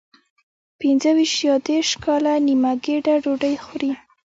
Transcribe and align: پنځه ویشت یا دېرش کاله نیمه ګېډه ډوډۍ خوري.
پنځه 0.79 1.09
ویشت 1.17 1.39
یا 1.47 1.55
دېرش 1.67 1.91
کاله 2.03 2.33
نیمه 2.47 2.71
ګېډه 2.85 3.15
ډوډۍ 3.23 3.55
خوري. 3.63 3.91